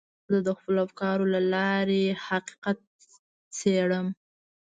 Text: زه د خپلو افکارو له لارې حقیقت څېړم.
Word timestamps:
زه 0.31 0.37
د 0.47 0.49
خپلو 0.57 0.79
افکارو 0.87 1.25
له 1.33 1.41
لارې 1.53 2.03
حقیقت 2.27 2.79
څېړم. 3.57 4.07